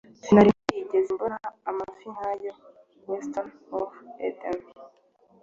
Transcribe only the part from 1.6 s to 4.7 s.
amafi nk'ayo. (WestofEden)